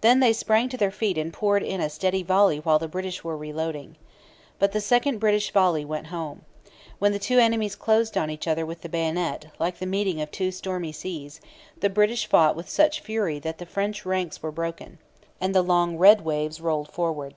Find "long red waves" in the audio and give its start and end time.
16.88-16.88